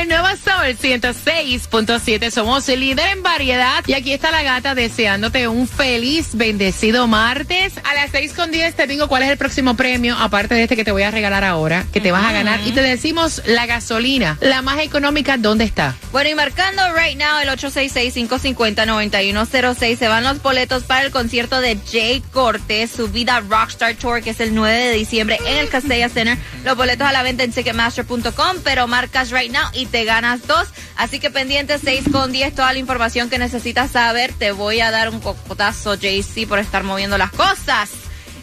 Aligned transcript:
El 0.00 0.08
nuevo 0.08 0.28
Sol 0.28 0.76
106.7. 0.80 2.30
Somos 2.30 2.66
el 2.70 2.80
líder 2.80 3.08
en 3.08 3.22
variedad. 3.22 3.84
Y 3.86 3.92
aquí 3.92 4.14
está 4.14 4.30
la 4.30 4.42
gata 4.42 4.74
deseándote 4.74 5.46
un 5.46 5.68
feliz, 5.68 6.30
bendecido 6.32 7.06
martes. 7.06 7.74
A 7.84 7.92
las 7.92 8.10
6 8.10 8.32
con 8.32 8.50
10 8.50 8.76
te 8.76 8.86
digo 8.86 9.08
cuál 9.08 9.24
es 9.24 9.28
el 9.28 9.36
próximo 9.36 9.76
premio, 9.76 10.16
aparte 10.16 10.54
de 10.54 10.62
este 10.62 10.74
que 10.74 10.86
te 10.86 10.92
voy 10.92 11.02
a 11.02 11.10
regalar 11.10 11.44
ahora, 11.44 11.84
que 11.92 12.00
te 12.00 12.12
vas 12.12 12.24
a 12.24 12.32
ganar. 12.32 12.66
Y 12.66 12.72
te 12.72 12.80
decimos 12.80 13.42
la 13.44 13.66
gasolina, 13.66 14.38
la 14.40 14.62
más 14.62 14.78
económica, 14.78 15.36
¿dónde 15.36 15.64
está? 15.64 15.94
Bueno, 16.12 16.30
y 16.30 16.34
marcando 16.34 16.80
right 16.94 17.18
now 17.18 17.40
el 17.42 17.50
866-550-9106 17.50 19.98
se 19.98 20.08
van 20.08 20.24
los 20.24 20.40
boletos 20.40 20.84
para 20.84 21.04
el 21.04 21.10
concierto 21.10 21.60
de 21.60 21.76
Jay 21.92 22.22
Cortés, 22.32 22.90
su 22.90 23.08
vida 23.08 23.40
Rockstar 23.40 23.96
Tour, 23.96 24.22
que 24.22 24.30
es 24.30 24.40
el 24.40 24.54
9 24.54 24.78
de 24.78 24.94
diciembre 24.94 25.38
en 25.46 25.58
el 25.58 25.68
Castella 25.68 26.08
Center. 26.08 26.38
Los 26.64 26.74
boletos 26.74 27.06
a 27.06 27.12
la 27.12 27.22
venta 27.22 27.44
en 27.44 27.52
Ticketmaster.com, 27.52 28.56
pero 28.64 28.88
marcas 28.88 29.30
right 29.30 29.52
now 29.52 29.68
y 29.74 29.89
te 29.90 30.04
ganas 30.04 30.46
dos. 30.46 30.68
Así 30.96 31.20
que 31.20 31.30
pendiente 31.30 31.78
6 31.78 32.04
con 32.12 32.32
10, 32.32 32.54
toda 32.54 32.72
la 32.72 32.78
información 32.78 33.30
que 33.30 33.38
necesitas 33.38 33.90
saber. 33.90 34.32
Te 34.32 34.52
voy 34.52 34.80
a 34.80 34.90
dar 34.90 35.08
un 35.08 35.20
cocotazo, 35.20 35.94
JC, 35.94 36.46
por 36.46 36.58
estar 36.58 36.82
moviendo 36.82 37.18
las 37.18 37.30
cosas. 37.30 37.90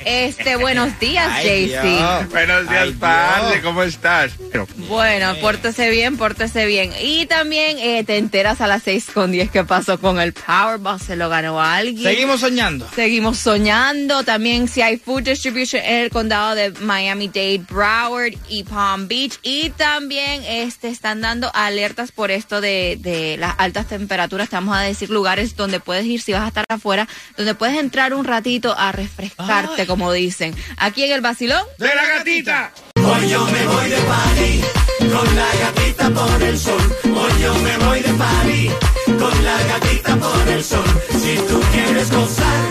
Este, 0.10 0.56
buenos 0.56 0.98
días, 1.02 1.44
JC. 1.44 2.30
Buenos 2.32 2.70
días, 2.70 2.84
Ay, 2.84 2.92
padre. 2.94 3.52
Dios. 3.56 3.64
¿Cómo 3.66 3.84
estás? 3.84 4.32
Pero, 4.54 4.66
Bueno, 4.88 5.36
pórtese 5.42 5.90
bien, 5.90 6.16
pórtese 6.16 6.66
bien. 6.66 6.94
Y 7.02 7.26
también 7.26 7.78
eh, 7.78 8.06
te 8.06 8.16
enteras 8.16 8.62
a 8.62 8.68
las 8.68 8.84
6 8.84 9.08
con 9.14 9.34
10 9.34 9.52
qué 9.52 9.66
pasó 9.66 10.00
con 10.00 10.22
el 10.22 10.32
Powerball. 10.32 11.02
Se 11.02 11.18
lo 11.18 11.28
ganó 11.28 11.62
alguien. 11.62 12.04
Seguimos 12.04 12.40
soñando. 12.40 12.88
Seguimos 12.96 13.38
soñando. 13.38 14.24
También 14.24 14.70
si 14.70 14.82
hay 14.82 14.96
food 14.96 15.24
distribution 15.24 15.84
en 15.84 16.04
el 16.04 16.10
condado 16.10 16.56
de 16.56 16.72
Miami-Dade, 16.72 17.66
Broward 17.70 18.34
y 18.48 18.64
Palm 18.64 19.10
Beach. 19.10 19.38
Y 19.44 19.72
también 19.72 20.42
este, 20.48 20.88
están 20.88 21.20
dando 21.20 21.52
alertas 21.54 22.14
por 22.14 22.32
esto 22.32 22.62
de, 22.62 22.98
de 23.02 23.36
las 23.36 23.56
altas 23.58 23.88
temperaturas. 23.88 24.48
Te 24.48 24.56
vamos 24.56 24.78
a 24.78 24.82
decir 24.84 25.10
lugares 25.10 25.58
donde 25.58 25.82
puedes 25.82 26.06
ir 26.06 26.22
si 26.22 26.32
vas 26.32 26.44
a 26.44 26.48
estar 26.48 26.64
afuera, 26.70 27.10
donde 27.36 27.56
puedes 27.56 27.78
entrar 27.78 28.14
un 28.14 28.24
ratito 28.24 28.74
a 28.78 28.94
refrescarte, 28.94 29.86
como 29.86 29.97
dicen. 30.14 30.56
Aquí 30.78 31.04
en 31.04 31.12
el 31.14 31.22
Basilón. 31.22 31.64
¡De 31.78 31.94
la 31.94 32.06
gatita! 32.06 32.72
Hoy 32.96 33.30
yo 33.30 33.46
me 33.46 33.68
voy 33.68 33.90
de 33.90 33.98
party 33.98 34.62
con 35.00 35.36
la 35.36 35.50
gatita 35.62 36.10
por 36.10 36.44
el 36.44 36.60
sol. 36.60 36.98
Hoy 37.04 37.42
yo 37.42 37.54
me 37.56 37.78
voy 37.86 38.00
de 38.02 38.14
party 38.14 38.70
con 39.18 39.46
la 39.46 39.64
gatita 39.64 40.16
por 40.18 40.48
el 40.48 40.64
sol. 40.64 40.86
Si 41.12 41.36
tú 41.48 41.62
quieres 41.72 42.12
gozar, 42.12 42.66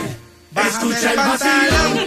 escucha 0.68 1.10
el 1.12 1.16
vacilón 1.16 1.98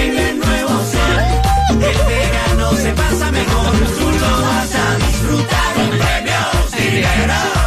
en 0.00 0.18
el 0.18 0.38
nuevo 0.38 0.68
sol. 0.68 1.22
El 1.70 1.98
verano 2.06 2.72
se 2.76 2.92
pasa 2.92 3.30
mejor, 3.30 3.72
tú 3.98 4.10
lo 4.10 4.42
vas 4.42 4.74
a 4.74 4.96
disfrutar. 5.06 5.74
Con 5.74 5.88
premios, 5.90 6.72
dinero 6.72 7.65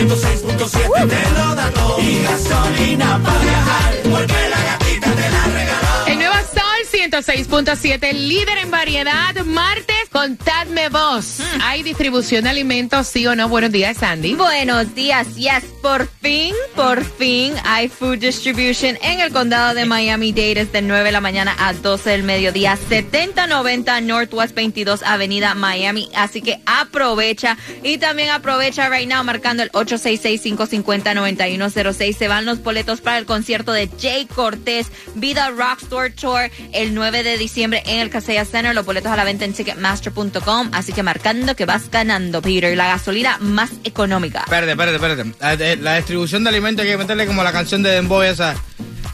106.7 0.00 1.08
te 1.08 1.30
lo 1.30 1.54
da 1.54 1.70
todo. 1.72 2.00
Y 2.00 2.22
gasolina 2.22 3.20
para 3.22 3.38
viajar. 3.38 3.94
Porque 4.10 4.48
la 4.48 4.62
gatita 4.64 4.89
106.7, 7.20 8.14
líder 8.14 8.56
en 8.58 8.70
variedad. 8.70 9.34
Martes, 9.44 10.08
contadme 10.10 10.88
vos. 10.88 11.40
¿Hay 11.62 11.82
distribución 11.82 12.44
de 12.44 12.50
alimentos, 12.50 13.08
sí 13.08 13.26
o 13.26 13.34
no? 13.36 13.48
Buenos 13.48 13.72
días, 13.72 13.96
Sandy. 13.98 14.34
Buenos 14.34 14.94
días, 14.94 15.34
yes, 15.34 15.64
por 15.82 16.08
fin, 16.08 16.54
por 16.74 17.04
fin 17.04 17.52
hay 17.64 17.88
food 17.88 18.18
distribution 18.18 18.96
en 19.02 19.20
el 19.20 19.32
condado 19.32 19.74
de 19.74 19.84
Miami-Dade 19.84 20.66
desde 20.66 20.82
9 20.82 21.04
de 21.04 21.12
la 21.12 21.20
mañana 21.20 21.54
a 21.58 21.74
12 21.74 22.10
del 22.10 22.22
mediodía, 22.22 22.76
7090 22.76 24.00
Northwest 24.02 24.54
22 24.54 25.02
Avenida 25.02 25.54
Miami, 25.54 26.08
así 26.14 26.42
que 26.42 26.60
aprovecha 26.64 27.58
y 27.82 27.98
también 27.98 28.30
aprovecha 28.30 28.88
right 28.88 29.08
now 29.08 29.24
marcando 29.24 29.62
el 29.62 29.72
866-550-9106, 29.72 32.16
se 32.16 32.28
van 32.28 32.46
los 32.46 32.62
boletos 32.62 33.00
para 33.00 33.18
el 33.18 33.26
concierto 33.26 33.72
de 33.72 33.90
Jay 34.00 34.26
Cortés, 34.26 34.86
Vida 35.14 35.50
Rockstar 35.50 36.12
Tour, 36.12 36.50
el 36.72 36.94
9 36.94 37.09
de 37.10 37.36
diciembre 37.36 37.82
en 37.86 37.98
el 38.00 38.10
Casella 38.10 38.44
Center, 38.44 38.74
los 38.74 38.86
boletos 38.86 39.10
a 39.12 39.16
la 39.16 39.24
venta 39.24 39.44
en 39.44 39.52
Ticketmaster.com, 39.52 40.70
así 40.72 40.92
que 40.92 41.02
marcando 41.02 41.54
que 41.56 41.66
vas 41.66 41.90
ganando, 41.90 42.40
Peter, 42.40 42.76
la 42.76 42.86
gasolina 42.86 43.36
más 43.40 43.70
económica. 43.84 44.40
Espérate, 44.40 44.70
espérate, 44.72 44.96
espérate. 44.96 45.34
La, 45.40 45.56
de- 45.56 45.76
la 45.76 45.96
distribución 45.96 46.44
de 46.44 46.50
alimentos 46.50 46.84
hay 46.84 46.92
que 46.92 46.96
meterle 46.98 47.26
como 47.26 47.42
la 47.42 47.52
canción 47.52 47.82
de 47.82 47.90
Dembow 47.90 48.22
esa. 48.22 48.54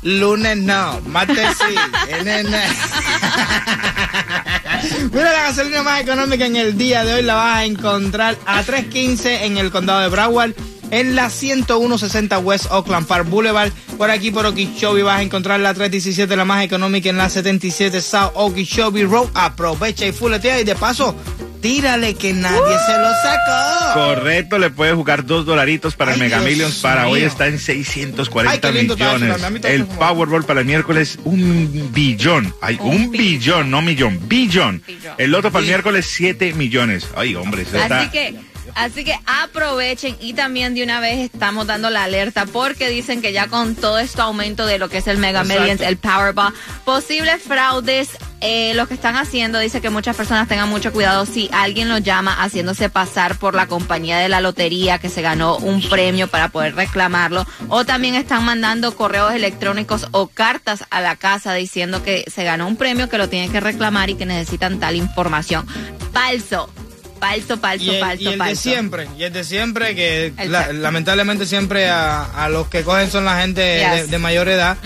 Lunes 0.02 0.56
no, 0.58 1.00
martes 1.06 1.48
sí. 1.58 1.74
Mira, 5.12 5.32
la 5.32 5.42
gasolina 5.42 5.82
más 5.82 6.00
económica 6.02 6.46
en 6.46 6.56
el 6.56 6.76
día 6.78 7.04
de 7.04 7.14
hoy 7.14 7.22
la 7.22 7.34
vas 7.34 7.56
a 7.58 7.64
encontrar 7.64 8.36
a 8.46 8.62
3.15 8.62 9.42
en 9.42 9.58
el 9.58 9.70
condado 9.70 10.00
de 10.00 10.08
Broward. 10.08 10.52
En 10.90 11.16
la 11.16 11.30
10160 11.30 12.38
West 12.38 12.66
Oakland 12.70 13.06
Park 13.06 13.28
Boulevard, 13.28 13.72
por 13.98 14.10
aquí 14.10 14.30
por 14.30 14.46
Okeechobee 14.46 15.02
vas 15.02 15.18
a 15.18 15.22
encontrar 15.22 15.58
la 15.60 15.74
317, 15.74 16.36
la 16.36 16.44
más 16.44 16.64
económica 16.64 17.10
en 17.10 17.16
la 17.16 17.28
77 17.28 18.00
South 18.00 18.32
Okeechobee 18.34 19.04
Road. 19.04 19.28
Aprovecha 19.34 20.06
y 20.06 20.12
fuletea 20.12 20.60
y 20.60 20.64
de 20.64 20.76
paso, 20.76 21.16
tírale 21.60 22.14
que 22.14 22.32
nadie 22.32 22.76
se 22.86 22.98
lo 22.98 23.08
sacó. 23.22 23.94
Correcto, 23.94 24.58
le 24.58 24.70
puede 24.70 24.92
jugar 24.92 25.26
dos 25.26 25.44
dolaritos 25.44 25.96
para 25.96 26.14
el 26.14 26.20
Mega 26.20 26.38
Dios 26.38 26.50
Millions. 26.50 26.74
Para 26.76 27.04
mío. 27.04 27.14
hoy 27.14 27.22
está 27.22 27.48
en 27.48 27.58
640 27.58 28.52
Ay, 28.52 28.60
qué 28.60 28.78
lindo 28.78 28.94
está 28.94 29.16
eso, 29.16 29.24
millones. 29.24 29.64
El. 29.64 29.86
Powerball 29.86 30.44
para 30.44 30.60
el 30.60 30.66
miércoles, 30.66 31.18
un 31.24 31.90
billón. 31.92 32.54
Ay, 32.60 32.78
un, 32.80 33.10
billón, 33.10 33.70
no 33.70 33.82
millón, 33.82 34.20
billón. 34.28 34.82
Billón. 34.86 35.14
El 35.18 35.34
otro 35.34 35.50
para 35.50 35.62
el 35.62 35.68
miércoles, 35.68 36.06
7 36.08 36.52
millones. 36.54 37.08
Ay, 37.16 37.34
hombre, 37.34 37.62
eso 37.62 37.76
está... 37.76 38.00
Así 38.00 38.10
que, 38.10 38.34
así 38.76 39.04
que 39.04 39.18
aprovechen 39.26 40.16
y 40.20 40.34
también 40.34 40.74
de 40.74 40.84
una 40.84 41.00
vez 41.00 41.18
estamos 41.18 41.66
dando 41.66 41.88
la 41.90 42.04
alerta 42.04 42.44
porque 42.44 42.88
dicen 42.90 43.22
que 43.22 43.32
ya 43.32 43.48
con 43.48 43.74
todo 43.74 43.98
esto 43.98 44.22
aumento 44.22 44.66
de 44.66 44.78
lo 44.78 44.88
que 44.88 44.98
es 44.98 45.06
el 45.06 45.16
Mega 45.16 45.40
Exacto. 45.40 45.62
Millions, 45.62 45.80
el 45.80 45.96
Powerball, 45.96 46.52
posibles 46.84 47.42
fraudes, 47.42 48.10
eh, 48.42 48.74
lo 48.74 48.86
que 48.86 48.92
están 48.92 49.16
haciendo, 49.16 49.58
dice 49.58 49.80
que 49.80 49.88
muchas 49.88 50.14
personas 50.14 50.46
tengan 50.46 50.68
mucho 50.68 50.92
cuidado 50.92 51.24
si 51.24 51.48
alguien 51.52 51.88
los 51.88 52.02
llama 52.02 52.34
haciéndose 52.34 52.90
pasar 52.90 53.38
por 53.38 53.54
la 53.54 53.66
compañía 53.66 54.18
de 54.18 54.28
la 54.28 54.42
lotería 54.42 54.98
que 54.98 55.08
se 55.08 55.22
ganó 55.22 55.56
un 55.56 55.80
premio 55.80 56.28
para 56.28 56.50
poder 56.50 56.74
reclamarlo 56.74 57.46
o 57.68 57.86
también 57.86 58.14
están 58.14 58.44
mandando 58.44 58.94
correos 58.94 59.32
electrónicos 59.32 60.06
o 60.10 60.26
cartas 60.26 60.84
a 60.90 61.00
la 61.00 61.16
casa 61.16 61.54
diciendo 61.54 62.02
que 62.02 62.24
se 62.30 62.44
ganó 62.44 62.68
un 62.68 62.76
premio 62.76 63.08
que 63.08 63.16
lo 63.16 63.30
tienen 63.30 63.50
que 63.50 63.60
reclamar 63.60 64.10
y 64.10 64.16
que 64.16 64.26
necesitan 64.26 64.78
tal 64.78 64.96
información. 64.96 65.66
Falso 66.12 66.70
falso, 67.18 67.56
falso, 67.58 67.84
Y 67.84 67.90
el, 67.90 68.00
falso, 68.00 68.22
y 68.22 68.26
el 68.28 68.38
falso. 68.38 68.50
de 68.50 68.56
siempre, 68.56 69.08
y 69.18 69.22
el 69.24 69.32
de 69.32 69.44
siempre, 69.44 69.94
que 69.94 70.32
la- 70.48 70.72
lamentablemente 70.72 71.46
siempre 71.46 71.88
a, 71.88 72.24
a 72.24 72.48
los 72.48 72.68
que 72.68 72.82
cogen 72.82 73.10
son 73.10 73.24
la 73.24 73.40
gente 73.40 73.60
de, 73.60 73.96
Yes. 74.02 74.10
de 74.10 74.18
mayor 74.18 74.48
edad, 74.48 74.76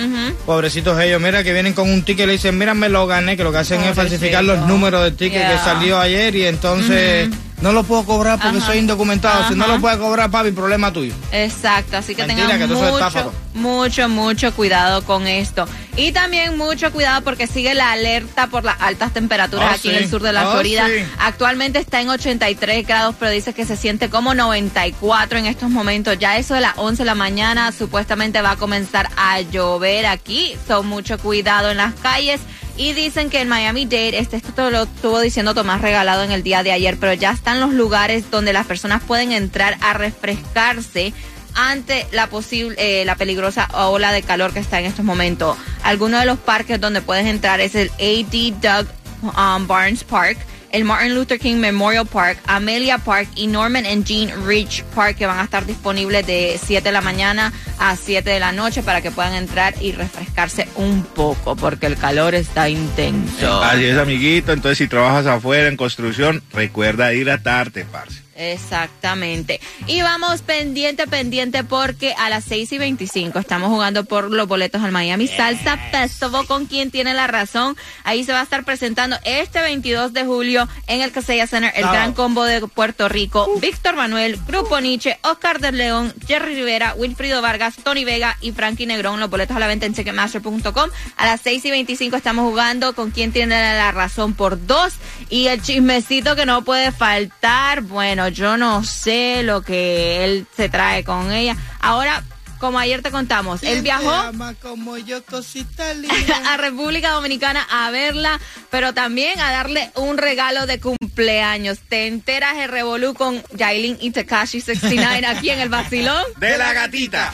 pobrecitos 0.47 1.01
ellos, 1.01 1.21
mira 1.21 1.43
que 1.45 1.53
vienen 1.53 1.73
con 1.73 1.89
un 1.91 2.03
ticket 2.03 2.25
y 2.25 2.27
le 2.27 2.33
dicen, 2.33 2.57
mira 2.59 2.75
me 2.75 2.89
lo 2.89 3.07
gané, 3.07 3.37
que 3.37 3.45
lo 3.45 3.53
que 3.53 3.59
hacen 3.59 3.81
es 3.83 3.95
falsificar 3.95 4.45
los 4.45 4.59
números 4.67 5.03
del 5.05 5.17
ticket 5.17 5.41
Yeah. 5.41 5.53
que 5.53 5.59
salió 5.59 5.99
ayer 6.01 6.35
y 6.37 6.47
entonces 6.47 7.29
no 7.63 7.73
lo 7.73 7.83
puedo 7.85 8.05
cobrar 8.05 8.39
porque 8.41 8.59
Ajá. 8.59 8.67
soy 8.67 8.79
indocumentado, 8.79 9.49
si 9.49 9.55
no 9.55 9.67
lo 9.67 9.81
puedes 9.81 9.99
cobrar 9.99 10.31
papi, 10.31 10.51
problema 10.53 10.93
tuyo. 10.93 11.15
Exacto, 11.33 11.97
así 11.99 12.15
que 12.15 12.25
Mentira, 12.27 12.49
tengan 12.49 12.69
que 12.69 12.75
mucho, 12.75 13.33
mucho, 13.55 14.09
mucho 14.09 14.55
cuidado 14.55 15.05
con 15.05 15.27
esto. 15.27 15.67
Y 15.97 16.13
también 16.13 16.57
mucho 16.57 16.91
cuidado 16.93 17.23
porque 17.23 17.47
sigue 17.47 17.75
la 17.75 17.93
alerta 17.93 18.47
por 18.47 18.65
las 18.65 18.81
altas 18.81 19.13
temperaturas 19.13 19.69
Oh, 19.71 19.75
aquí 19.75 19.91
en 19.91 19.97
el 19.97 20.09
sur 20.09 20.23
de 20.23 20.33
la 20.33 20.49
Oh, 20.49 20.53
Florida. 20.53 20.87
sí. 20.87 21.05
Actualmente 21.19 21.79
está 21.79 22.01
en 22.01 22.09
83 22.09 22.87
grados, 22.87 23.17
pero 23.19 23.31
dice 23.31 23.53
que 23.53 23.67
se 23.67 23.77
siente 23.77 24.09
como 24.09 24.35
94 24.35 25.39
en 25.39 25.47
estos 25.47 25.69
momentos. 25.69 26.19
Ya 26.19 26.37
eso 26.39 26.55
de 26.55 26.61
las 26.61 26.79
11 26.79 27.03
de 27.03 27.07
la 27.07 27.15
mañana 27.15 27.73
supuestamente 27.73 28.41
va 28.41 28.53
a 28.53 28.57
comenzar 28.57 29.09
a 29.17 29.41
llover 29.43 30.07
aquí. 30.07 30.57
Son 30.67 30.87
mucho 30.87 31.19
cuidado 31.19 31.71
en 31.71 31.77
las 31.79 31.93
calles. 31.95 32.41
Y 32.81 32.95
dicen 32.95 33.29
que 33.29 33.43
en 33.43 33.49
Miami 33.51 33.85
Dade, 33.85 34.19
este, 34.19 34.39
esto 34.39 34.71
lo 34.71 34.85
estuvo 34.85 35.21
diciendo 35.21 35.55
Tomás 35.55 35.83
Regalado 35.83 36.23
en 36.23 36.33
el 36.33 36.43
día 36.43 36.63
de 36.63 36.73
ayer, 36.73 36.97
pero 36.99 37.13
ya 37.13 37.31
están 37.31 37.61
los 37.61 37.75
lugares 37.75 38.31
donde 38.31 38.55
las 38.55 38.65
personas 38.65 39.03
pueden 39.03 39.33
entrar 39.33 39.77
a 39.83 39.93
refrescarse 39.93 41.13
ante 41.55 42.07
la 42.11 42.29
posible, 42.29 42.75
eh, 42.79 43.05
la 43.05 43.17
peligrosa 43.17 43.69
ola 43.75 44.13
de 44.13 44.23
calor 44.23 44.55
que 44.55 44.61
está 44.61 44.81
en 44.81 44.87
estos 44.87 45.05
momentos. 45.05 45.59
Algunos 45.83 46.21
de 46.21 46.27
los 46.27 46.39
parques 46.39 46.81
donde 46.81 47.03
puedes 47.03 47.27
entrar 47.27 47.61
es 47.61 47.75
el 47.75 47.91
A.D. 47.99 48.55
Doug 48.63 48.87
um, 49.25 49.67
Barnes 49.67 50.03
Park, 50.03 50.39
el 50.73 50.85
Martin 50.85 51.15
Luther 51.15 51.39
King 51.39 51.57
Memorial 51.57 52.07
Park, 52.07 52.39
Amelia 52.47 52.99
Park 52.99 53.29
y 53.35 53.47
Norman 53.47 53.87
and 53.87 54.05
Jean 54.05 54.47
Ridge 54.47 54.85
Park 54.95 55.17
que 55.17 55.27
van 55.27 55.39
a 55.39 55.45
estar 55.45 55.67
disponibles 55.67 56.27
de 56.27 56.59
7 56.63 56.83
de 56.83 56.93
la 56.93 57.01
mañana 57.01 57.53
a 57.79 57.97
7 57.97 58.29
de 58.29 58.41
la 58.41 58.53
noche 58.53 58.83
para 58.83 59.01
que 59.01 59.11
puedan 59.11 59.35
entrar 59.35 59.75
y 59.81 59.93
refrescarse 59.93 60.69
un 60.77 61.03
poco 61.03 61.57
porque 61.57 61.87
el 61.87 61.97
calor 61.97 62.35
está 62.35 62.69
intenso. 62.69 63.63
Así 63.63 63.85
es, 63.85 63.99
amiguito. 63.99 64.53
Entonces, 64.53 64.79
si 64.79 64.89
trabajas 64.89 65.27
afuera 65.27 65.69
en 65.69 65.77
construcción, 65.77 66.43
recuerda 66.53 67.13
hidratarte, 67.13 67.85
parce. 67.85 68.30
Exactamente. 68.41 69.61
Y 69.87 70.01
vamos 70.01 70.41
pendiente, 70.41 71.07
pendiente, 71.07 71.63
porque 71.63 72.15
a 72.17 72.31
las 72.31 72.45
6 72.45 72.73
y 72.73 72.79
25 72.79 73.39
estamos 73.39 73.69
jugando 73.69 74.05
por 74.05 74.31
los 74.31 74.49
boletos 74.49 74.83
al 74.83 74.93
Miami 74.93 75.29
Salsa 75.29 75.77
Festival 75.77 76.47
con 76.47 76.65
quien 76.65 76.91
tiene 76.91 77.13
la 77.13 77.27
razón. 77.27 77.77
Ahí 78.03 78.25
se 78.25 78.33
va 78.33 78.41
a 78.41 78.45
estar 78.45 78.65
presentando 78.65 79.19
este 79.25 79.61
22 79.61 80.15
de 80.15 80.25
julio 80.25 80.67
en 80.87 81.03
el 81.03 81.13
Casella 81.13 81.47
Center 81.47 81.71
el. 81.77 81.83
Gran 81.83 82.15
Combo 82.15 82.45
de 82.45 82.67
Puerto 82.67 83.11
Rico. 83.11 83.47
Víctor 83.61 83.95
Manuel, 83.97 84.39
Grupo 84.47 84.81
Nietzsche, 84.81 85.19
Oscar 85.23 85.61
de 85.61 85.73
León, 85.73 86.15
Jerry 86.27 86.55
Rivera, 86.55 86.95
Wilfrido 86.97 87.43
Vargas, 87.43 87.77
Tony 87.83 88.05
Vega 88.05 88.39
y 88.41 88.53
Frankie 88.53 88.87
Negrón. 88.87 89.21
Los 89.21 89.29
boletos 89.29 89.55
a 89.55 89.61
la 89.61 89.67
venta 89.67 89.85
en 89.85 89.95
Checkmaster.com. 89.95 90.91
A 91.19 91.27
las 91.27 91.43
6 91.43 91.63
y 91.67 91.71
25 91.71 92.17
estamos 92.17 92.49
jugando 92.49 92.95
con 92.95 93.11
quien 93.11 93.33
tiene 93.33 93.61
la 93.77 93.93
razón 93.93 94.33
por 94.33 94.67
dos. 94.67 94.95
Y 95.29 95.49
el 95.49 95.61
chismecito 95.61 96.37
que 96.37 96.47
no 96.47 96.63
puede 96.63 96.91
faltar. 96.91 97.83
Bueno, 97.83 98.30
yo 98.31 98.57
no 98.57 98.85
sé 98.85 99.43
lo 99.43 99.63
que 99.63 100.25
él 100.25 100.47
se 100.57 100.69
trae 100.69 101.05
con 101.05 101.31
ella. 101.33 101.57
Ahora, 101.81 102.23
como 102.59 102.79
ayer 102.79 103.01
te 103.01 103.11
contamos, 103.11 103.63
él 103.63 103.69
¿Quién 103.69 103.77
te 103.79 103.83
viajó 103.83 104.13
como 104.61 104.99
yo, 104.99 105.25
cosita 105.25 105.95
linda? 105.95 106.43
a 106.53 106.57
República 106.59 107.11
Dominicana 107.13 107.67
a 107.71 107.91
verla, 107.91 108.39
pero 108.71 108.93
también 108.93 109.41
a 109.41 109.51
darle 109.51 109.91
un 109.95 110.19
regalo 110.19 110.67
de 110.67 110.79
cumpleaños. 110.79 111.79
Te 111.89 112.07
enteras 112.07 112.59
el 112.59 112.69
revolú 112.69 113.15
con 113.15 113.43
Yailin 113.57 113.97
y 114.01 114.11
Tekashi 114.11 114.61
69 114.61 115.27
aquí 115.27 115.49
en 115.51 115.61
el 115.61 115.69
vacilón. 115.71 116.23
De 116.37 116.59
la 116.59 116.73
gatita. 116.75 117.33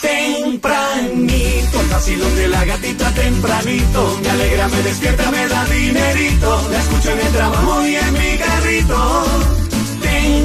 Tempranito, 0.00 1.80
el 1.80 1.86
vacilón 1.88 2.34
de 2.36 2.48
la 2.48 2.64
gatita 2.64 3.12
tempranito. 3.12 4.18
Me 4.22 4.30
alegra, 4.30 4.68
me 4.68 4.82
despierta, 4.82 5.30
me 5.30 5.46
da 5.46 5.64
dinerito. 5.66 6.68
La 6.70 6.78
escucho 6.78 7.10
en 7.12 7.20
el 7.20 7.32
trabajo 7.32 7.86
y 7.86 7.96
en 7.96 8.12
mi 8.14 8.38
carrito. 8.38 9.24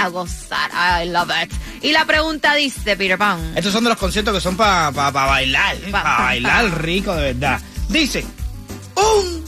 a 0.00 0.08
gozar. 0.08 0.70
I 1.02 1.08
love 1.08 1.30
it. 1.42 1.52
Y 1.82 1.92
la 1.92 2.04
pregunta 2.04 2.54
dice, 2.54 2.96
Peter 2.96 3.18
Pan. 3.18 3.52
Estos 3.56 3.72
son 3.72 3.84
de 3.84 3.90
los 3.90 3.98
conciertos 3.98 4.34
que 4.34 4.40
son 4.40 4.56
para 4.56 4.90
bailar, 4.90 5.76
Pa- 5.90 6.02
para 6.02 6.16
pa- 6.16 6.22
bailar 6.24 6.70
pa. 6.70 6.78
rico 6.78 7.14
de 7.16 7.32
verdad. 7.32 7.60
Dice, 7.88 8.24
un 8.96 9.44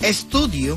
estudio 0.00 0.76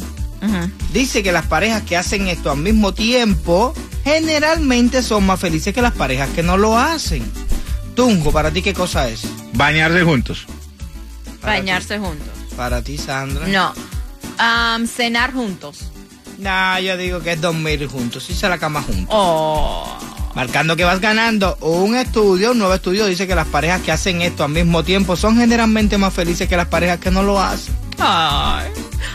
dice 0.91 1.21
que 1.21 1.31
las 1.31 1.45
parejas 1.45 1.83
que 1.83 1.95
hacen 1.95 2.27
esto 2.27 2.49
al 2.51 2.57
mismo 2.57 2.93
tiempo 2.95 3.75
generalmente 4.03 5.01
son 5.01 5.25
más 5.25 5.39
felices 5.39 5.73
que 5.73 5.81
las 5.81 5.93
parejas 5.93 6.29
que 6.29 6.43
no 6.43 6.57
lo 6.57 6.77
hacen. 6.77 7.23
Tunjo, 7.95 8.31
¿para 8.31 8.51
ti 8.51 8.61
qué 8.61 8.73
cosa 8.73 9.09
es? 9.09 9.23
Bañarse 9.53 10.03
juntos. 10.03 10.45
Bañarse 11.41 11.99
juntos. 11.99 12.27
Para 12.55 12.81
ti, 12.81 12.97
Sandra. 12.97 13.47
No. 13.47 13.73
Am, 14.37 14.87
cenar 14.87 15.33
juntos. 15.33 15.79
Nah, 16.37 16.79
yo 16.79 16.97
digo 16.97 17.19
que 17.21 17.33
es 17.33 17.41
dormir 17.41 17.87
juntos, 17.87 18.29
irse 18.29 18.45
a 18.45 18.49
la 18.49 18.57
cama 18.57 18.81
juntos. 18.81 19.07
Oh. 19.09 19.85
Marcando 20.33 20.75
que 20.75 20.83
vas 20.83 20.99
ganando. 20.99 21.57
Un 21.61 21.95
estudio, 21.95 22.51
un 22.51 22.57
nuevo 22.57 22.73
estudio 22.73 23.05
dice 23.05 23.27
que 23.27 23.35
las 23.35 23.47
parejas 23.47 23.81
que 23.81 23.91
hacen 23.91 24.21
esto 24.21 24.43
al 24.43 24.51
mismo 24.51 24.83
tiempo 24.83 25.15
son 25.15 25.37
generalmente 25.37 25.97
más 25.97 26.13
felices 26.13 26.47
que 26.47 26.57
las 26.57 26.67
parejas 26.67 26.99
que 26.99 27.11
no 27.11 27.21
lo 27.21 27.39
hacen. 27.39 27.75
Ay. 27.99 28.69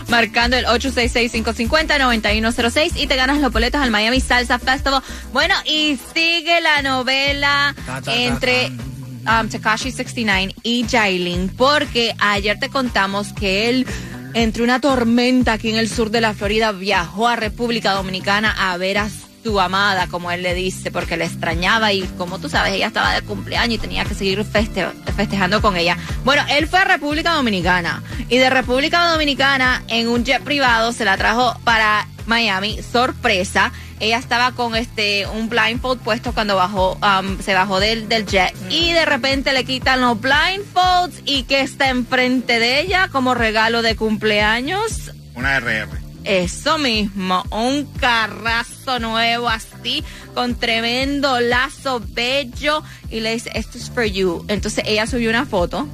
Marcando 0.09 0.57
el 0.57 0.67
866-550-9106 0.67 2.93
y 2.97 3.07
te 3.07 3.17
ganas 3.17 3.39
los 3.41 3.53
boletos 3.53 3.81
al 3.81 3.91
Miami 3.91 4.21
Salsa 4.21 4.59
Festival. 4.59 5.03
Bueno, 5.33 5.55
y 5.65 5.99
sigue 6.15 6.61
la 6.61 6.83
novela 6.83 7.75
Ta, 7.87 7.95
ta, 7.97 8.03
ta, 8.03 8.15
entre 8.15 8.69
um, 8.69 9.49
Takashi 9.49 9.91
69 9.91 10.55
y 10.63 10.87
Jailin, 10.89 11.49
porque 11.57 12.15
ayer 12.19 12.59
te 12.59 12.69
contamos 12.69 13.33
que 13.33 13.69
él, 13.69 13.87
entre 14.35 14.63
una 14.63 14.81
tormenta 14.81 15.55
aquí 15.55 15.71
en 15.71 15.77
el 15.77 15.89
sur 15.89 16.11
de 16.11 16.21
la 16.21 16.35
Florida, 16.35 16.73
viajó 16.73 17.29
a 17.29 17.37
República 17.37 17.93
Dominicana 17.93 18.55
a 18.73 18.77
ver 18.77 18.99
a 18.99 19.09
su 19.43 19.61
amada, 19.61 20.09
como 20.09 20.33
él 20.33 20.43
le 20.43 20.55
dice, 20.55 20.91
porque 20.91 21.17
le 21.17 21.25
extrañaba 21.25 21.93
y 21.93 22.03
como 22.19 22.41
tú 22.41 22.49
sabes, 22.49 22.73
ella 22.73 22.89
estaba 22.89 23.15
de 23.15 23.23
cumpleaños 23.23 23.77
y 23.77 23.79
tenía 23.79 24.05
que 24.05 24.15
seguir 24.17 24.41
feste- 24.45 24.91
festejando 25.17 25.63
con 25.63 25.77
ella. 25.77 25.97
Bueno, 26.25 26.43
él 26.51 26.67
fue 26.67 26.81
a 26.81 26.85
República 26.85 27.33
Dominicana 27.35 28.03
y 28.29 28.39
de 28.39 28.51
República 28.51 29.09
Dominicana 29.11 29.83
en 29.89 30.09
un 30.09 30.25
jet 30.25 30.43
privado 30.43 30.93
se 30.93 31.05
la 31.05 31.17
trajo 31.17 31.59
para 31.65 32.07
Miami, 32.27 32.81
sorpresa. 32.83 33.73
Ella 34.01 34.19
estaba 34.19 34.53
con 34.53 34.77
este 34.77 35.27
un 35.27 35.49
blindfold 35.49 36.01
puesto 36.03 36.33
cuando 36.33 36.57
bajó, 36.57 36.95
um, 36.97 37.39
se 37.41 37.55
bajó 37.55 37.81
del, 37.81 38.09
del 38.09 38.27
jet 38.27 38.55
y 38.69 38.93
de 38.93 39.07
repente 39.07 39.53
le 39.53 39.65
quitan 39.65 40.01
los 40.01 40.21
blindfolds 40.21 41.23
y 41.25 41.45
que 41.45 41.61
está 41.61 41.89
enfrente 41.89 42.59
de 42.59 42.81
ella 42.81 43.09
como 43.11 43.35
regalo 43.35 43.83
de 43.83 43.97
cumpleaños 43.97 45.13
Una 45.35 45.61
RR. 45.61 45.89
eso 46.25 46.79
mismo, 46.79 47.45
un 47.51 47.87
carrazo 47.99 48.99
nuevo 48.99 49.49
así, 49.49 50.05
con 50.35 50.57
tremendo 50.57 51.41
lazo 51.41 52.03
bello, 52.07 52.83
y 53.11 53.21
le 53.21 53.33
dice, 53.33 53.51
esto 53.55 53.79
es 53.79 53.91
for 53.91 54.05
you. 54.05 54.45
Entonces 54.49 54.85
ella 54.87 55.07
subió 55.07 55.31
una 55.31 55.47
foto, 55.47 55.89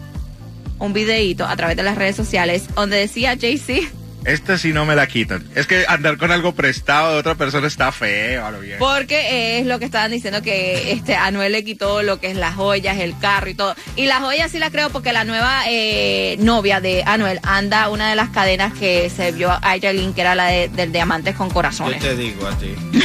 un 0.83 0.93
videíto 0.93 1.47
a 1.47 1.57
través 1.57 1.77
de 1.77 1.83
las 1.83 1.97
redes 1.97 2.17
sociales, 2.17 2.65
donde 2.75 2.97
decía 2.99 3.37
Jay-Z, 3.41 3.89
Esta 4.25 4.57
sí 4.59 4.73
no 4.73 4.85
me 4.85 4.95
la 4.95 5.07
quitan. 5.07 5.45
Es 5.57 5.67
que 5.67 5.85
andar 5.89 6.17
con 6.17 6.31
algo 6.31 6.55
prestado 6.55 7.13
de 7.15 7.19
otra 7.19 7.35
persona 7.35 7.67
está 7.67 7.91
feo, 7.91 8.47
a 8.47 8.51
lo 8.53 8.61
bien. 8.61 8.79
Porque 8.79 9.59
es 9.59 9.67
lo 9.67 9.79
que 9.81 9.85
estaban 9.85 10.11
diciendo 10.13 10.43
que 10.43 10.93
este 10.93 11.17
Anuel 11.17 11.51
le 11.53 11.65
quitó 11.65 12.03
lo 12.03 12.21
que 12.21 12.31
es 12.31 12.37
las 12.37 12.55
joyas, 12.55 12.99
el 12.99 13.19
carro 13.19 13.51
y 13.51 13.55
todo. 13.55 13.75
Y 13.97 14.07
las 14.07 14.21
joyas 14.21 14.51
sí 14.53 14.59
las 14.61 14.71
creo 14.71 14.91
porque 14.91 15.13
la 15.13 15.25
nueva 15.25 15.63
eh, 15.69 16.37
novia 16.39 16.81
de 16.81 17.03
Anuel 17.05 17.41
anda 17.43 17.89
una 17.89 18.11
de 18.11 18.17
las 18.17 18.29
cadenas 18.31 18.73
que 18.75 19.11
se 19.11 19.33
vio 19.33 19.51
a 19.51 19.59
Aileen, 19.63 20.15
que 20.15 20.21
era 20.21 20.35
la 20.37 20.47
de, 20.47 20.69
del 20.69 20.93
diamantes 20.93 21.35
con 21.35 21.49
Yo 21.49 21.55
corazones. 21.55 22.01
te 22.01 22.15
digo 22.17 22.47
a 22.47 22.57
ti. 22.59 22.75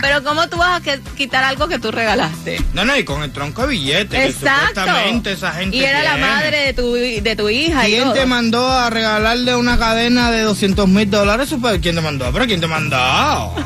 Pero 0.00 0.22
¿cómo 0.24 0.48
tú 0.48 0.56
vas 0.56 0.80
a 0.80 0.82
que- 0.82 1.00
quitar 1.16 1.44
algo 1.44 1.68
que 1.68 1.78
tú 1.78 1.90
regalaste? 1.90 2.62
No, 2.74 2.84
no, 2.84 2.96
y 2.96 3.04
con 3.04 3.22
el 3.22 3.32
tronco 3.32 3.62
de 3.62 3.68
billetes. 3.68 4.08
que 4.10 4.26
Exacto. 4.26 4.80
supuestamente 4.80 5.32
esa 5.32 5.52
gente 5.52 5.76
Y 5.76 5.84
era 5.84 6.02
la 6.02 6.16
madre 6.16 6.58
de 6.66 6.72
tu, 6.72 6.92
de 6.94 7.36
tu 7.36 7.48
hija. 7.48 7.84
¿Quién 7.84 8.12
te 8.12 8.26
mandó 8.26 8.70
a 8.70 8.88
regalarle 8.90 9.54
una 9.56 9.78
cadena 9.78 10.30
de 10.30 10.42
200 10.42 10.88
mil 10.88 11.10
dólares? 11.10 11.48
Super? 11.48 11.80
¿Quién 11.80 11.94
te 11.96 12.00
mandó? 12.00 12.32
¿Pero 12.32 12.46
quién 12.46 12.60
te 12.60 12.66
mandó? 12.66 12.96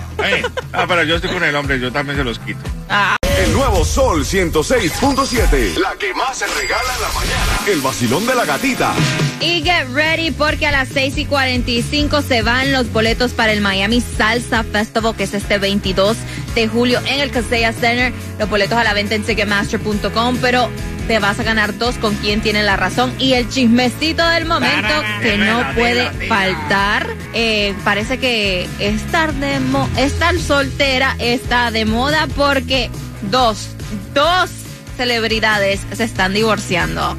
Ah, 0.72 0.86
pero 0.88 1.02
yo 1.04 1.16
estoy 1.16 1.30
con 1.30 1.44
el 1.44 1.54
hombre, 1.54 1.78
yo 1.78 1.92
también 1.92 2.16
se 2.16 2.24
los 2.24 2.38
quito. 2.38 2.58
Ah, 2.88 3.16
El 3.44 3.52
nuevo 3.52 3.84
Sol 3.84 4.24
106.7. 4.24 5.76
La 5.76 5.94
que 5.98 6.14
más 6.14 6.38
se 6.38 6.46
regala 6.46 6.94
en 6.94 7.02
la 7.02 7.08
mañana. 7.08 7.58
El 7.66 7.80
vacilón 7.82 8.26
de 8.26 8.34
la 8.34 8.44
gatita. 8.46 8.94
Y 9.40 9.62
get 9.62 9.86
ready 9.92 10.30
porque 10.30 10.66
a 10.66 10.70
las 10.70 10.88
6 10.88 11.18
y 11.18 11.24
45 11.26 12.22
se 12.22 12.40
van 12.42 12.72
los 12.72 12.90
boletos 12.92 13.32
para 13.32 13.52
el 13.52 13.60
Miami 13.60 14.00
Salsa 14.00 14.62
Festival, 14.64 15.14
que 15.16 15.24
es 15.24 15.34
este 15.34 15.58
22 15.58 16.16
de 16.54 16.68
julio 16.68 17.00
en 17.06 17.20
el 17.20 17.30
Casella 17.30 17.72
Center. 17.72 18.12
Los 18.38 18.48
boletos 18.48 18.78
a 18.78 18.84
la 18.84 18.94
venta 18.94 19.14
en 19.14 19.22
Ticketmaster.com, 19.24 20.38
pero 20.40 20.70
te 21.06 21.18
vas 21.18 21.38
a 21.38 21.42
ganar 21.42 21.76
dos 21.76 21.96
con 21.96 22.14
quien 22.16 22.40
tiene 22.40 22.62
la 22.62 22.76
razón. 22.76 23.12
Y 23.18 23.34
el 23.34 23.48
chismecito 23.50 24.26
del 24.26 24.46
momento 24.46 24.94
que 25.20 25.36
no 25.36 25.62
puede 25.74 26.10
faltar. 26.28 27.06
eh, 27.34 27.74
parece 27.84 28.18
que 28.18 28.66
estar, 28.78 29.34
de 29.34 29.60
mo- 29.60 29.88
estar 29.98 30.38
soltera 30.38 31.14
está 31.18 31.70
de 31.72 31.84
moda 31.84 32.26
porque 32.36 32.90
dos, 33.31 33.69
dos 34.14 34.50
celebridades 34.97 35.81
se 35.93 36.04
están 36.04 36.35
divorciando. 36.35 37.16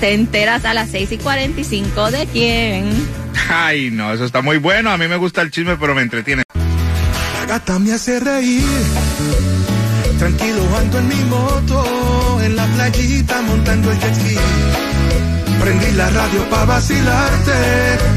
Te 0.00 0.14
enteras 0.14 0.64
a 0.64 0.74
las 0.74 0.90
6 0.90 1.12
y 1.12 1.18
45 1.18 2.10
de 2.10 2.26
quién. 2.26 2.90
Ay, 3.48 3.90
no, 3.90 4.12
eso 4.12 4.24
está 4.24 4.42
muy 4.42 4.58
bueno. 4.58 4.90
A 4.90 4.96
mí 4.96 5.08
me 5.08 5.16
gusta 5.16 5.42
el 5.42 5.50
chisme, 5.50 5.76
pero 5.76 5.94
me 5.94 6.02
entretiene. 6.02 6.42
La 6.54 7.46
gata 7.46 7.78
me 7.78 7.92
hace 7.92 8.20
reír. 8.20 8.64
Tranquilo 10.18 10.62
ando 10.76 10.98
en 10.98 11.08
mi 11.08 11.24
moto, 11.24 12.40
en 12.42 12.56
la 12.56 12.66
playita 12.66 13.42
montando 13.42 13.90
el 13.90 13.98
jet 13.98 14.14
ski. 14.14 14.36
Prendí 15.60 15.92
la 15.92 16.08
radio 16.10 16.48
pa' 16.48 16.64
vacilarte 16.64 17.52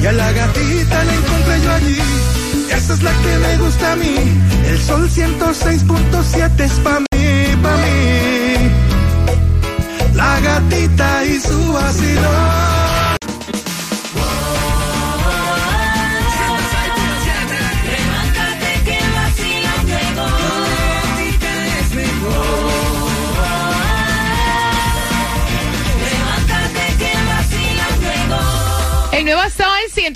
y 0.02 0.06
a 0.06 0.12
la 0.12 0.32
gatita 0.32 1.04
la 1.04 1.14
encontré 1.14 1.62
yo 1.62 1.72
allí. 1.72 1.98
Esa 2.70 2.94
es 2.94 3.04
la 3.04 3.12
que 3.12 3.38
me 3.38 3.58
gusta 3.58 3.92
a 3.92 3.96
mí. 3.96 4.16
El 4.66 4.80
sol 4.82 5.10
106.7 5.10 6.60
es 6.60 6.72
pa' 6.74 7.00
mí, 7.00 7.13
La 10.14 10.40
gatita 10.40 11.26
y 11.26 11.40
su 11.40 11.74
vacilón. 11.74 12.83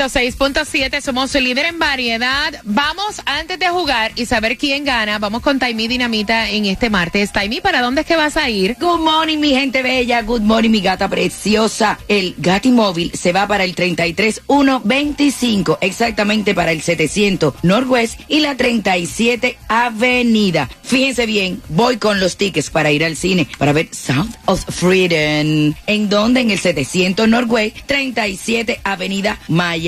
106.7, 0.08 1.02
somos 1.02 1.36
el 1.36 1.44
líder 1.44 1.66
en 1.66 1.80
variedad. 1.80 2.54
Vamos, 2.64 3.22
antes 3.26 3.60
de 3.60 3.68
jugar 3.68 4.14
y 4.16 4.26
saber 4.26 4.58
quién 4.58 4.86
gana, 4.86 5.20
vamos 5.20 5.42
con 5.42 5.60
Taimi 5.60 5.90
Dinamita 5.90 6.50
en 6.50 6.64
este 6.66 6.90
martes. 6.90 7.34
Taimi, 7.34 7.60
¿para 7.60 7.82
dónde 7.82 8.00
es 8.02 8.08
que 8.08 8.16
vas 8.16 8.38
a 8.38 8.50
ir? 8.50 8.78
Good 8.80 9.00
morning, 9.00 9.40
mi 9.40 9.50
gente 9.50 9.84
bella. 9.84 10.22
Good 10.22 10.44
morning, 10.44 10.70
mi 10.70 10.80
gata 10.80 11.10
preciosa. 11.10 12.00
El 12.08 12.36
Gati 12.38 12.72
Móvil 12.72 13.12
se 13.16 13.34
va 13.34 13.48
para 13.48 13.66
el 13.66 13.76
33125, 13.76 15.80
exactamente 15.82 16.56
para 16.56 16.72
el 16.72 16.82
700 16.82 17.56
Northwest 17.64 18.18
y 18.30 18.40
la 18.40 18.56
37 18.56 19.58
Avenida. 19.68 20.70
Fíjense 20.84 21.26
bien, 21.26 21.62
voy 21.68 21.98
con 21.98 22.22
los 22.22 22.38
tickets 22.38 22.70
para 22.70 22.92
ir 22.92 23.04
al 23.04 23.18
cine 23.18 23.46
para 23.58 23.74
ver 23.74 23.90
Sound 23.92 24.38
of 24.46 24.64
Freedom. 24.70 25.74
¿En 25.86 26.10
donde 26.10 26.42
En 26.42 26.52
el 26.52 26.60
700 26.60 27.28
Northwest, 27.28 27.76
37 27.88 28.80
Avenida 28.84 29.40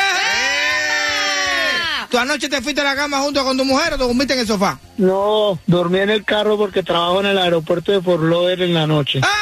¿Tú 2.09 2.17
anoche 2.19 2.49
te 2.49 2.61
fuiste 2.61 2.81
a 2.81 2.85
la 2.85 2.95
cama 2.95 3.19
junto 3.19 3.43
con 3.43 3.57
tu 3.57 3.65
mujer 3.65 3.93
o 3.93 3.97
te 3.97 4.03
dormiste 4.03 4.33
en 4.33 4.39
el 4.39 4.47
sofá? 4.47 4.79
No, 4.97 5.59
dormí 5.67 5.99
en 5.99 6.09
el 6.09 6.23
carro 6.23 6.57
porque 6.57 6.81
trabajo 6.81 7.19
en 7.19 7.25
el 7.27 7.37
aeropuerto 7.37 7.91
de 7.91 8.01
Fort 8.01 8.23
Lauderdale 8.23 8.65
en 8.65 8.73
la 8.73 8.87
noche. 8.87 9.19
Bueno, 9.19 9.35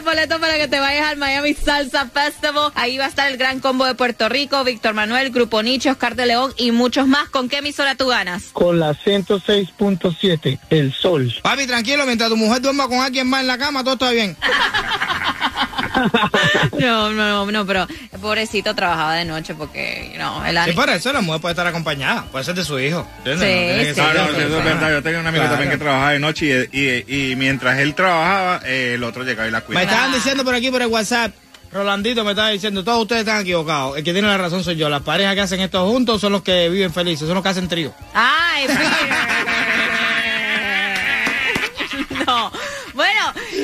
tienes 0.00 0.04
los 0.04 0.04
boletos 0.04 0.40
para 0.40 0.56
que 0.56 0.68
te 0.68 0.80
vayas 0.80 1.08
al 1.08 1.16
Miami 1.16 1.54
Salsa 1.54 2.06
Festival. 2.06 2.72
Ahí 2.74 2.98
va 2.98 3.06
a 3.06 3.08
estar 3.08 3.30
el 3.30 3.36
gran 3.36 3.60
combo 3.60 3.84
de 3.84 3.94
Puerto 3.94 4.28
Rico, 4.28 4.62
Víctor 4.64 4.94
Manuel, 4.94 5.30
Grupo 5.30 5.62
Nietzsche, 5.62 5.90
Oscar 5.90 6.16
de 6.16 6.26
León 6.26 6.52
y 6.56 6.72
muchos 6.72 7.06
más. 7.06 7.28
¿Con 7.28 7.48
qué 7.48 7.58
emisora 7.58 7.94
tú 7.94 8.08
ganas? 8.08 8.44
Con 8.52 8.80
la 8.80 8.92
106.7, 8.92 10.58
El 10.70 10.92
Sol. 10.92 11.32
Papi, 11.42 11.66
tranquilo, 11.66 12.06
mientras 12.06 12.30
tu 12.30 12.36
mujer 12.36 12.60
duerma 12.60 12.88
con 12.88 13.00
alguien 13.00 13.28
más 13.28 13.42
en 13.42 13.46
la 13.46 13.58
cama, 13.58 13.82
todo 13.82 13.94
está 13.94 14.10
bien. 14.10 14.36
No, 16.78 17.10
no, 17.10 17.44
no, 17.44 17.50
no, 17.50 17.66
pero 17.66 17.86
el 18.12 18.18
pobrecito 18.20 18.74
trabajaba 18.74 19.14
de 19.14 19.24
noche 19.24 19.54
porque, 19.54 20.14
no, 20.18 20.44
el 20.44 20.52
Sí, 20.52 20.58
ani- 20.58 20.72
por 20.72 20.88
eso 20.90 21.12
la 21.12 21.20
mujer 21.20 21.40
puede 21.40 21.52
estar 21.52 21.66
acompañada, 21.66 22.24
puede 22.32 22.44
ser 22.44 22.54
de 22.54 22.64
su 22.64 22.78
hijo. 22.78 23.06
¿entiendes? 23.18 23.48
Sí, 23.48 23.54
No 23.54 23.60
tiene 23.60 23.84
que 23.84 23.94
sí, 23.94 24.00
sí, 24.00 24.00
eso 24.42 24.58
es 24.58 24.64
verdad. 24.64 24.90
Yo 24.92 25.02
tenía 25.02 25.20
un 25.20 25.26
amigo 25.26 25.42
Claro. 25.44 25.56
también 25.56 25.70
que 25.70 25.78
trabajaba 25.84 26.10
de 26.12 26.18
noche 26.18 26.68
y, 26.72 26.80
y- 26.80 27.30
y 27.32 27.36
mientras 27.36 27.78
él 27.78 27.94
trabajaba, 27.94 28.60
eh, 28.64 28.92
el 28.94 29.04
otro 29.04 29.24
llegaba 29.24 29.48
y 29.48 29.50
la 29.50 29.58
Me 29.60 29.64
cuidaba. 29.64 29.84
estaban 29.84 30.12
diciendo 30.12 30.44
por 30.44 30.54
aquí 30.54 30.70
por 30.70 30.82
el 30.82 30.88
WhatsApp, 30.88 31.32
Rolandito 31.72 32.24
me 32.24 32.30
estaba 32.30 32.48
diciendo, 32.48 32.82
todos 32.82 33.02
ustedes 33.02 33.20
están 33.20 33.42
equivocados. 33.42 33.96
El 33.96 34.02
que 34.02 34.12
tiene 34.12 34.26
la 34.26 34.36
razón 34.36 34.64
soy 34.64 34.74
yo. 34.74 34.88
Las 34.88 35.02
parejas 35.02 35.36
que 35.36 35.40
hacen 35.42 35.60
esto 35.60 35.86
juntos 35.88 36.20
son 36.20 36.32
los 36.32 36.42
que 36.42 36.68
viven 36.68 36.92
felices, 36.92 37.26
son 37.28 37.34
los 37.34 37.44
que 37.44 37.48
hacen 37.48 37.68
trío. 37.68 37.94
Ay, 38.12 38.66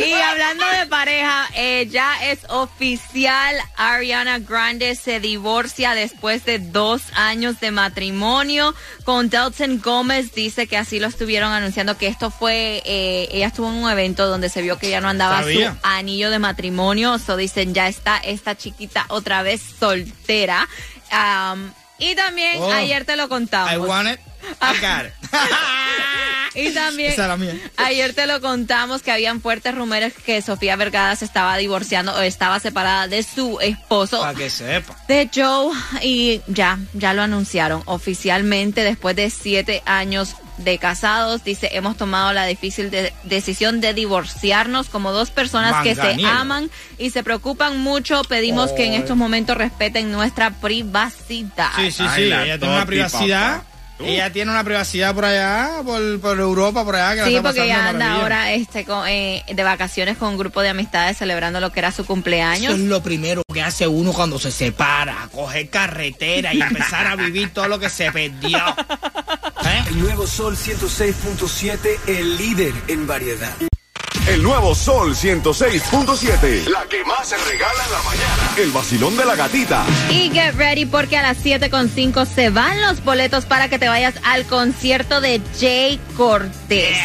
y 0.05 0.13
hablando 0.13 0.65
de 0.79 0.87
pareja, 0.87 1.49
eh, 1.55 1.87
ya 1.91 2.23
es 2.31 2.41
oficial, 2.49 3.57
Ariana 3.77 4.39
Grande 4.41 4.95
se 4.95 5.21
divorcia 5.21 5.95
después 5.95 6.45
de 6.45 6.59
dos 6.59 7.03
años 7.15 7.61
de 7.61 7.71
matrimonio 7.71 8.75
con 9.05 9.29
Delton 9.31 9.81
Gómez. 9.81 10.33
Dice 10.35 10.67
que 10.67 10.77
así 10.77 10.99
lo 11.01 11.07
estuvieron 11.09 11.53
anunciando, 11.53 11.97
que 11.97 12.07
esto 12.09 12.31
fue, 12.31 12.83
eh, 12.85 13.29
ella 13.33 13.47
estuvo 13.49 13.69
en 13.69 13.77
un 13.77 13.91
evento 13.91 14.27
donde 14.27 14.49
se 14.49 14.63
vio 14.63 14.79
que 14.79 14.91
ya 14.91 15.01
no 15.01 15.09
andaba 15.09 15.41
Sabía. 15.41 15.73
su 15.73 15.79
anillo 15.83 16.31
de 16.31 16.39
matrimonio. 16.39 17.19
So 17.19 17.37
dicen, 17.37 17.73
ya 17.75 17.89
está 17.89 18.19
esta 18.19 18.57
chiquita 18.57 19.07
otra 19.09 19.43
vez 19.43 19.63
soltera. 19.79 20.69
Am, 21.11 21.73
y 21.99 22.15
también 22.15 22.61
Oh. 22.61 22.71
ayer 22.73 23.05
te 23.05 23.17
lo 23.17 23.29
contamos. 23.29 23.73
I 23.73 23.77
want 23.79 24.09
it, 24.09 24.21
I 24.61 24.79
got 24.81 25.07
it. 25.07 25.13
Y 26.57 26.71
también 26.73 27.13
Esa 27.13 27.27
era 27.27 27.37
mía. 27.37 27.55
ayer 27.77 28.15
te 28.15 28.27
lo 28.27 28.41
contamos 28.41 29.03
que 29.03 29.13
habían 29.13 29.41
fuertes 29.41 29.75
rumores 29.75 30.15
que 30.15 30.41
Sofía 30.43 30.75
Vergara 30.77 31.15
se 31.17 31.25
estaba 31.25 31.57
divorciando 31.57 32.13
o 32.15 32.21
estaba 32.21 32.59
separada 32.61 33.09
de 33.09 33.23
su 33.23 33.61
esposo 33.61 34.21
Para 34.21 34.35
que 34.37 34.49
sepa. 34.51 34.97
de 35.09 35.29
Joe 35.35 35.75
y 36.03 36.41
ya, 36.47 36.79
ya 36.95 37.13
lo 37.15 37.23
anunciaron 37.23 37.83
oficialmente 37.85 38.83
después 38.85 39.15
de 39.17 39.31
siete 39.31 39.83
años 39.85 40.35
de 40.59 40.79
casados. 40.79 41.45
Dice, 41.45 41.69
hemos 41.73 41.99
tomado 41.99 42.33
la 42.33 42.47
difícil 42.47 42.91
de- 42.91 43.13
decisión 43.25 43.83
de 43.83 43.93
divorciarnos 43.93 44.89
como 44.89 45.13
dos 45.13 45.31
personas 45.31 45.83
que 45.83 45.95
se 45.95 46.25
aman 46.25 46.71
y 46.97 47.11
se 47.11 47.23
preocupan 47.23 47.79
mucho. 47.81 48.23
Pedimos 48.25 48.73
que 48.73 48.87
en 48.87 48.95
estos 48.95 49.19
momentos 49.19 49.57
respeten 49.59 50.11
nuestra 50.11 50.51
privacidad. 50.53 51.71
Sí, 51.77 51.91
sí, 51.91 52.05
Ay, 52.09 52.23
sí. 52.25 52.29
la 52.31 52.45
Ella 52.45 52.59
tiene 52.59 52.75
una 52.75 52.87
privacidad. 52.87 53.57
papá. 53.59 53.71
Ella 53.99 54.31
tiene 54.31 54.51
una 54.51 54.63
privacidad 54.63 55.15
por 55.15 55.25
allá, 55.25 55.81
por, 55.85 56.21
por 56.21 56.39
Europa, 56.39 56.85
por 56.85 56.97
allá. 56.97 57.15
Que 57.15 57.21
la 57.23 57.27
Sí, 57.29 57.37
está 57.37 57.49
porque 57.49 57.65
ella 57.65 57.89
anda 57.89 57.93
maravilla. 57.93 58.23
ahora 58.23 58.53
este, 58.53 58.85
con, 58.85 59.09
eh, 59.09 59.43
de 59.53 59.63
vacaciones 59.65 60.17
con 60.19 60.29
un 60.31 60.39
grupo 60.39 60.61
de 60.61 60.69
amistades 60.69 61.17
celebrando 61.17 61.61
lo 61.61 61.73
que 61.73 61.81
era 61.81 61.91
su 61.93 62.03
Eso 62.03 62.07
cumpleaños. 62.07 62.75
es 62.75 62.81
lo 62.81 63.03
primero 63.03 63.43
que 63.53 63.63
hace 63.63 63.87
uno 63.87 64.13
cuando 64.13 64.39
se 64.39 64.51
separa, 64.51 65.29
coger 65.33 65.71
carretera 65.71 66.53
y 66.53 66.61
empezar 66.61 67.07
a 67.07 67.17
vivir 67.17 67.55
todo 67.55 67.69
lo 67.69 67.79
que 67.79 67.89
se 67.89 68.13
perdió. 68.13 68.59
¿Eh? 69.67 69.85
El 69.89 70.01
nuevo 70.01 70.27
Sol 70.27 70.57
106.7, 70.57 71.79
el 72.09 72.37
líder 72.37 72.75
en 72.89 73.07
variedad. 73.07 73.55
El 74.27 74.43
nuevo 74.43 74.75
Sol 74.75 75.15
106.7. 75.15 76.67
La 76.67 76.85
que 76.89 77.05
más 77.05 77.29
se 77.29 77.37
regala 77.37 77.85
en 77.85 77.93
la 77.93 78.03
mañana. 78.03 78.55
El 78.57 78.73
vacilón 78.73 79.17
de 79.17 79.25
la 79.25 79.37
gatita. 79.37 79.87
Y 80.11 80.31
get 80.31 80.55
ready 80.57 80.85
porque 80.85 81.17
a 81.17 81.23
las 81.23 81.39
7.5 81.45 82.27
se 82.27 82.51
van 82.51 82.81
los 82.83 83.05
boletos 83.05 83.45
para 83.45 83.69
que 83.69 83.79
te 83.79 83.89
vayas 83.89 84.17
al 84.25 84.45
concierto 84.47 85.21
de 85.21 85.41
Jay 85.61 86.01
Cortés. 86.17 86.97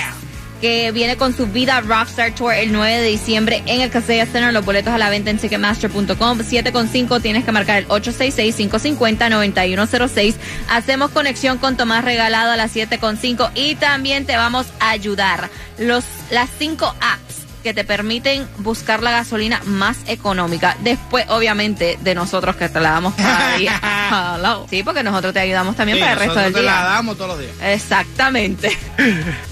Que 0.62 0.92
viene 0.92 1.18
con 1.18 1.36
su 1.36 1.48
Vida 1.48 1.82
Rockstar 1.82 2.34
Tour 2.36 2.54
el 2.54 2.72
9 2.72 3.00
de 3.00 3.08
diciembre 3.08 3.64
en 3.66 3.82
el 3.82 3.90
Casella 3.90 4.26
Center. 4.28 4.54
Los 4.54 4.64
boletos 4.64 4.94
a 4.94 4.98
la 5.00 5.10
venta 5.10 5.32
en 5.32 5.40
Ticketmaster.com. 5.40 6.40
7.5 6.40 7.22
tienes 7.22 7.44
que 7.44 7.52
marcar 7.52 7.78
el 7.78 7.88
866-550-9106. 7.88 10.36
Hacemos 10.70 11.10
conexión 11.12 11.58
con 11.58 11.76
Tomás 11.78 12.06
Regalado 12.06 12.52
a 12.52 12.58
las 12.58 12.76
7.5 12.76 13.50
y 13.56 13.74
también 13.76 14.26
te 14.26 14.38
vamos 14.38 14.68
a 14.80 14.92
ayudar. 14.92 15.50
Los, 15.80 16.04
las 16.30 16.48
5 16.60 16.96
apps 17.02 17.22
que 17.64 17.74
te 17.74 17.84
permiten 17.84 18.48
buscar 18.60 19.02
la 19.04 19.10
gasolina 19.12 19.62
más 19.66 19.98
económica. 20.08 20.78
Después, 20.82 21.26
obviamente, 21.30 21.98
de 22.02 22.14
nosotros 22.16 22.56
que 22.56 22.70
te 22.70 22.80
la 22.80 22.92
damos 22.92 23.14
cada 23.16 23.58
día. 23.58 23.80
Hello. 24.38 24.68
Sí, 24.70 24.84
porque 24.84 25.02
nosotros 25.04 25.34
te 25.34 25.40
ayudamos 25.40 25.76
también 25.76 25.98
Sí, 25.98 26.02
para 26.02 26.14
el 26.14 26.20
resto 26.20 26.40
del 26.40 26.54
te 26.54 26.62
la 26.62 26.72
día. 26.72 26.84
damos 26.84 27.18
todos 27.18 27.32
los 27.32 27.40
días. 27.40 27.52
Exactamente. 27.64 28.78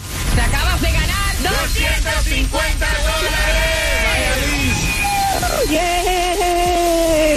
250 1.74 2.88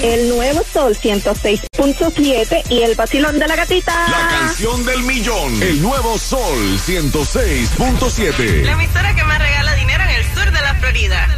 El 0.03 0.29
nuevo 0.31 0.63
Sol 0.73 0.97
106.7 0.97 2.71
y 2.71 2.83
el 2.83 2.95
vacilón 2.95 3.39
de 3.39 3.47
la 3.47 3.57
gatita. 3.57 3.93
La 4.09 4.29
canción 4.29 4.85
del 4.85 5.03
millón. 5.03 5.63
El 5.63 5.83
nuevo 5.83 6.19
Sol 6.19 6.79
106.7. 6.87 8.67
emisora 8.69 9.15
que 9.15 9.25
más 9.25 9.39
regala 9.39 9.75
dinero 9.75 10.03
en 10.05 10.11
el 10.11 10.25
sur 10.35 10.51
de 10.51 10.61
la 10.61 10.75
Florida. 10.77 11.29